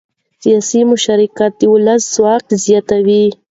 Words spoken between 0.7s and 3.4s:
مشارکت د ولس ځواک زیاتوي